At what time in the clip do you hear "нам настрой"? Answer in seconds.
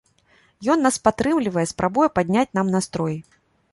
2.59-3.15